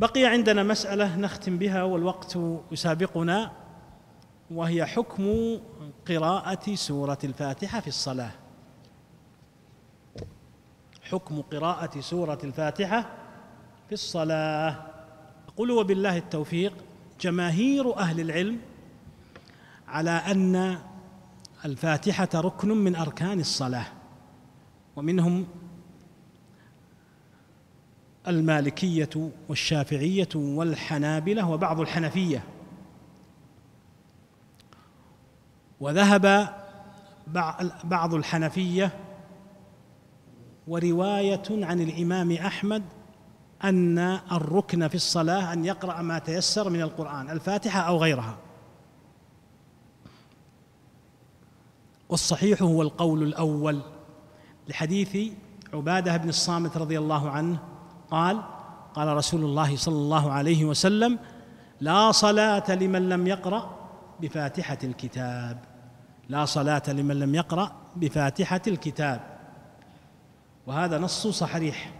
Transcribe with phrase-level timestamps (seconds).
[0.00, 2.38] بقي عندنا مسألة نختم بها والوقت
[2.72, 3.52] يسابقنا
[4.50, 5.56] وهي حكم
[6.08, 8.30] قراءة سورة الفاتحة في الصلاة.
[11.02, 13.00] حكم قراءة سورة الفاتحة
[13.88, 14.86] في الصلاة.
[15.56, 16.72] قل وبالله التوفيق
[17.20, 18.58] جماهير أهل العلم
[19.88, 20.78] على أن
[21.64, 23.86] الفاتحة ركن من أركان الصلاة
[24.96, 25.46] ومنهم
[28.28, 32.44] المالكية والشافعية والحنابلة وبعض الحنفية.
[35.80, 36.48] وذهب
[37.84, 38.90] بعض الحنفية
[40.68, 42.82] ورواية عن الإمام أحمد
[43.64, 43.98] أن
[44.32, 48.38] الركن في الصلاة أن يقرأ ما تيسر من القرآن الفاتحة أو غيرها.
[52.08, 53.82] والصحيح هو القول الأول
[54.68, 55.32] لحديث
[55.74, 57.75] عبادة بن الصامت رضي الله عنه
[58.10, 58.42] قال
[58.94, 61.18] قال رسول الله صلى الله عليه وسلم
[61.80, 63.76] لا صلاة لمن لم يقرأ
[64.20, 65.58] بفاتحة الكتاب.
[66.28, 69.20] لا صلاة لمن لم يقرأ بفاتحة الكتاب.
[70.66, 71.92] وهذا نص صحيح.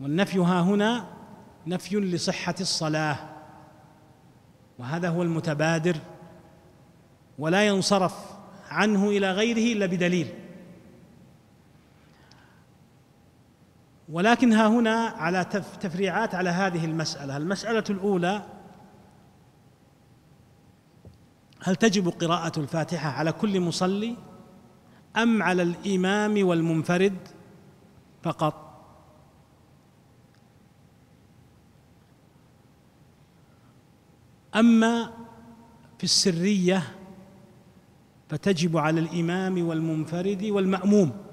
[0.00, 1.06] والنفي ها هنا
[1.66, 3.16] نفي لصحة الصلاة.
[4.78, 5.96] وهذا هو المتبادر
[7.38, 8.14] ولا ينصرف
[8.70, 10.45] عنه إلى غيره إلا بدليل.
[14.08, 15.44] ولكن ها هنا على
[15.80, 17.36] تفريعات على هذه المسألة.
[17.36, 18.42] المسألة الأولى
[21.62, 24.16] هل تجب قراءة الفاتحة على كل مصلي
[25.16, 27.16] أم على الإمام والمنفرد
[28.22, 28.66] فقط؟
[34.56, 35.12] أما
[35.98, 36.82] في السرية
[38.28, 41.25] فتجب على الإمام والمنفرد والمأموم.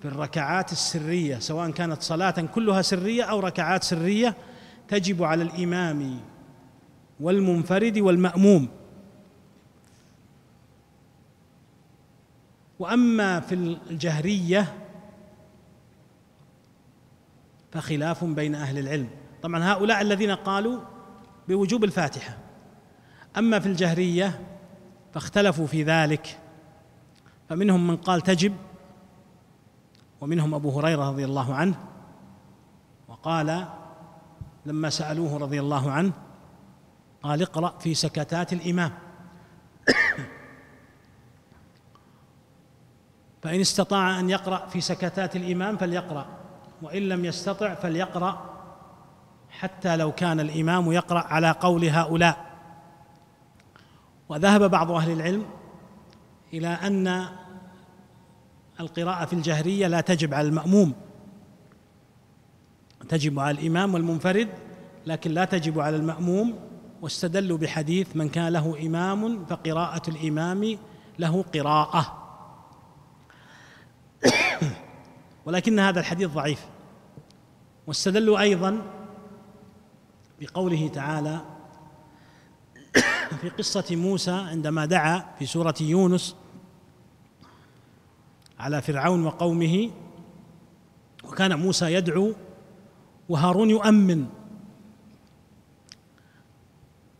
[0.00, 4.34] في الركعات السرية سواء كانت صلاة كلها سرية أو ركعات سرية
[4.88, 6.20] تجب على الإمام
[7.20, 8.68] والمنفرد والمأموم.
[12.78, 13.54] وأما في
[13.90, 14.74] الجهرية
[17.72, 19.08] فخلاف بين أهل العلم.
[19.42, 20.80] طبعا هؤلاء الذين قالوا
[21.48, 22.38] بوجوب الفاتحة.
[23.36, 24.40] أما في الجهرية
[25.14, 26.38] فاختلفوا في ذلك
[27.48, 28.54] فمنهم من قال تجب
[30.20, 31.74] ومنهم أبو هريرة رضي الله عنه
[33.08, 33.66] وقال
[34.66, 36.12] لما سألوه رضي الله عنه
[37.22, 38.92] قال اقرأ في سكتات الإمام.
[43.42, 46.26] فإن استطاع أن يقرأ في سكتات الإمام فليقرأ
[46.82, 48.58] وإن لم يستطع فليقرأ
[49.50, 52.48] حتى لو كان الإمام يقرأ على قول هؤلاء.
[54.28, 55.46] وذهب بعض أهل العلم
[56.52, 57.28] إلى أن
[58.80, 60.92] القراءة في الجهرية لا تجب على المأموم.
[63.08, 64.48] تجب على الإمام والمنفرد
[65.06, 66.58] لكن لا تجب على المأموم.
[67.02, 70.78] واستدلوا بحديث من كان له إمام فقراءة الإمام
[71.18, 72.28] له قراءة.
[75.46, 76.66] ولكن هذا الحديث ضعيف.
[77.86, 78.82] واستدلوا أيضا
[80.40, 81.40] بقوله تعالى
[83.40, 86.36] في قصة موسى عندما دعا في سورة يونس
[88.58, 89.90] على فرعون وقومه
[91.24, 92.32] وكان موسى يدعو
[93.28, 94.26] وهارون يؤمن.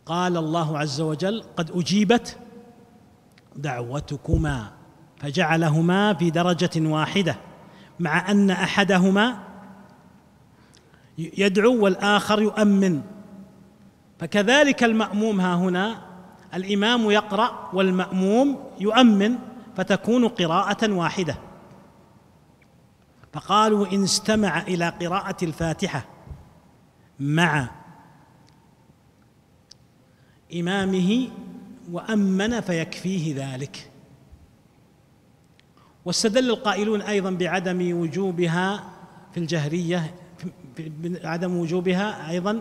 [0.07, 2.37] قال الله عز وجل قد أجيبت
[3.57, 4.71] دعوتكما
[5.17, 7.37] فجعلهما في درجة واحدة
[8.01, 9.39] مع أن أحدهما
[11.19, 13.03] يدعو والآخر يؤمن.
[14.19, 16.03] فكذلك المأموم ها هنا
[16.55, 19.39] الإمام يقرأ والمأموم يؤمن.
[19.79, 21.37] فتكون قراءة واحدة.
[23.33, 26.05] فقالوا إن استمع إلى قراءة الفاتحة
[27.21, 27.71] مع
[30.55, 31.29] إمامه
[31.93, 33.91] وأمن فيكفيه ذلك.
[36.05, 38.85] واستدل القائلون أيضا بعدم وجوبها
[39.33, 40.15] في الجهرية
[41.25, 42.61] عدم وجوبها أيضا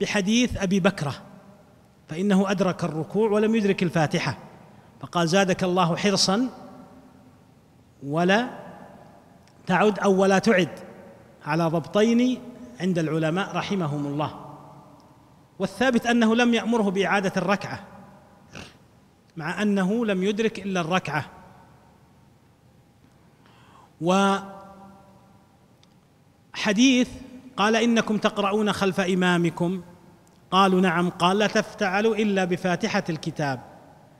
[0.00, 1.14] بحديث أبي بكرة
[2.08, 4.38] فإنه أدرك الركوع ولم يدرك الفاتحة.
[5.00, 6.63] فقال زادك الله حرصا
[8.06, 8.48] ولا
[9.66, 10.68] تعد أو ولا تعد
[11.46, 12.42] على ضبطين
[12.80, 14.40] عند العلماء رحمهم الله.
[15.58, 17.80] والثابت أنه لم يأمره بإعادة الركعة
[19.36, 21.24] مع أنه لم يدرك إلا الركعة.
[26.54, 27.08] وحديث
[27.56, 29.82] قال إنكم تقرؤون خلف إمامكم
[30.50, 33.60] قالوا نعم قال لا تفتعلوا إلا بفاتحة الكتاب.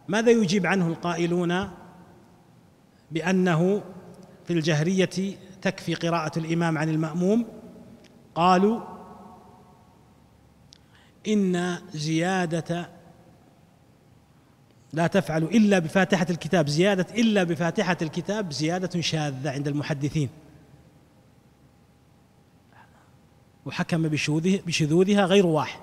[0.09, 1.71] ماذا يجيب عنه القائلون؟
[3.11, 3.83] بأنه
[4.45, 7.47] في الجهرية تكفي قراءة الإمام عن المأموم.
[8.35, 8.81] قالوا
[11.29, 12.91] إن زيادة
[14.93, 16.69] لا تفعل إلا بفاتحة الكتاب.
[16.69, 20.29] زيادة إلا بفاتحة الكتاب زيادة شاذة عند المحدثين.
[23.67, 24.09] وحكم
[24.43, 25.81] بشذوذها غير واحد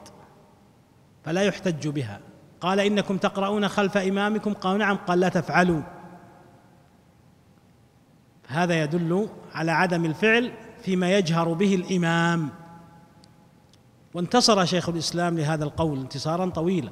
[1.26, 2.20] فلا يحتج بها.
[2.62, 4.96] قال إنكم تقرؤون خلف إمامكم؟ قالوا نعم.
[4.98, 5.82] قال لا تفعلوا.
[8.52, 10.52] هذا يدل على عدم الفعل
[10.84, 12.50] فيما يجهر به الإمام.
[14.14, 16.92] وانتصر شيخ الإسلام لهذا القول انتصارا طويلا.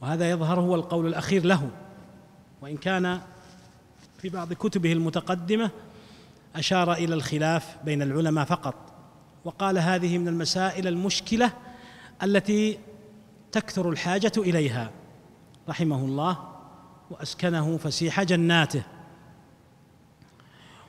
[0.00, 1.70] وهذا يظهر هو القول الأخير له.
[2.62, 3.20] وإن كان
[4.18, 5.70] في بعض كتبه المتقدمة
[6.56, 8.74] أشار إلى الخلاف بين العلماء فقط.
[9.44, 11.52] وقال هذه من المسائل المشكلة
[12.22, 12.78] التي
[13.52, 14.90] تكثر الحاجة إليها.
[15.68, 16.38] رحمه الله
[17.10, 18.82] وأسكنه فسيح جناته.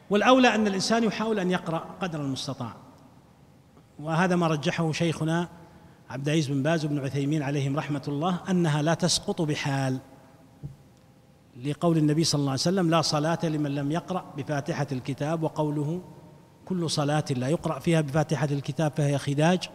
[0.09, 2.73] والأولى أن الإنسان يحاول أن يقرأ قدر المستطاع.
[3.99, 5.49] وهذا ما رجحه شيخنا
[6.09, 9.99] عبد العزيز بن باز وابن عثيمين عليهم رحمة الله أنها لا تسقط بحال.
[11.65, 15.43] لقول النبي صلى الله عليه وسلم لا صلاة لمن لم يقرأ بفاتحة الكتاب.
[15.43, 16.01] وقوله
[16.65, 19.69] كل صلاة لا يقرأ فيها بفاتحة الكتاب فهي خداج.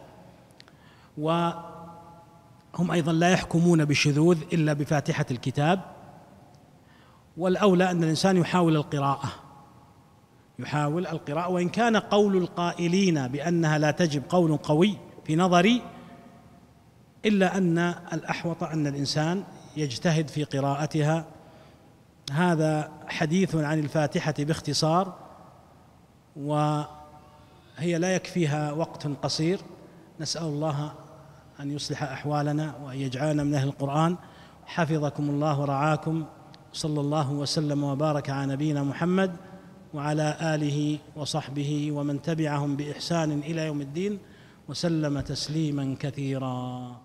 [1.19, 5.81] وهم أيضا لا يحكمون بالشذوذ إلا بفاتحة الكتاب.
[7.37, 9.44] والأولى أن الإنسان يحاول القراءة.
[10.59, 15.83] يحاول القراءة وإن كان قول القائلين بأنها لا تجب قول قوي في نظري
[17.25, 17.79] إلا أن
[18.13, 19.45] الأحوط أن الإنسان
[19.77, 21.25] يجتهد في قراءتها.
[22.33, 25.15] هذا حديث عن الفاتحة باختصار
[26.37, 29.61] وهي لا يكفيها وقت قصير.
[30.21, 30.93] نسأل الله
[31.61, 34.17] أن يصلح أحوالنا وأن يجعلنا من أهل القرآن.
[34.67, 36.25] حفظكم الله ورعاكم.
[36.73, 39.37] صلى الله وسلم وبارك على نبينا محمد.
[39.95, 44.19] وعلى آله وصحبه ومن تبعهم بإحسان إلى يوم الدين
[44.69, 47.01] وسلم تسليما كثيرا.